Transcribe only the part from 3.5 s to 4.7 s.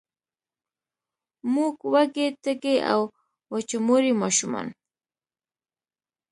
وچموري ماشومان